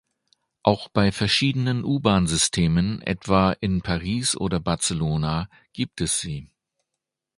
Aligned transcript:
Auch 0.63 0.87
bei 0.87 1.11
verschiedenen 1.11 1.83
U-Bahn-Systemen 1.83 3.03
etwa 3.03 3.51
in 3.51 3.83
Paris 3.83 4.35
oder 4.35 4.59
Barcelona 4.59 5.47
gibt 5.73 6.01
es 6.01 6.19
sie. 6.19 6.49